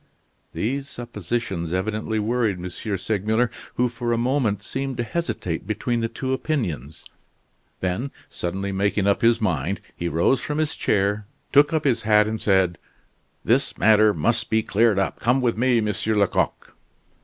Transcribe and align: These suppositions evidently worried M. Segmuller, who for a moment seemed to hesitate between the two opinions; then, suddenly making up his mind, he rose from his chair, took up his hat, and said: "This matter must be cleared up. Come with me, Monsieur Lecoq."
These 0.51 0.89
suppositions 0.89 1.71
evidently 1.71 2.17
worried 2.17 2.57
M. 2.57 2.67
Segmuller, 2.71 3.51
who 3.75 3.87
for 3.87 4.11
a 4.13 4.17
moment 4.17 4.63
seemed 4.63 4.97
to 4.97 5.03
hesitate 5.03 5.67
between 5.67 5.99
the 5.99 6.07
two 6.07 6.33
opinions; 6.33 7.05
then, 7.81 8.09
suddenly 8.27 8.71
making 8.71 9.05
up 9.05 9.21
his 9.21 9.39
mind, 9.39 9.79
he 9.95 10.07
rose 10.09 10.41
from 10.41 10.57
his 10.57 10.75
chair, 10.75 11.27
took 11.51 11.71
up 11.71 11.83
his 11.83 12.01
hat, 12.01 12.25
and 12.27 12.41
said: 12.41 12.79
"This 13.45 13.77
matter 13.77 14.11
must 14.11 14.49
be 14.49 14.63
cleared 14.63 14.97
up. 14.97 15.19
Come 15.19 15.39
with 15.39 15.55
me, 15.55 15.79
Monsieur 15.81 16.15
Lecoq." 16.15 16.73